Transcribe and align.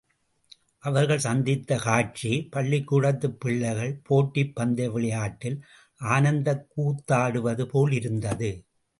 அவர்கள் 0.79 1.19
சந்தித்த 1.19 1.77
காட்சி 1.77 2.47
பள்ளிக்கூடத்துப் 2.51 3.39
பிள்ளைகள் 3.39 3.99
போட்டிப் 4.03 4.55
பந்தய 4.55 4.91
விளையாட்டில் 4.91 5.65
ஆனந்தக்கூத்தாடுவது 5.99 7.63
போல் 7.65 7.91
இருந்தது. 7.91 8.65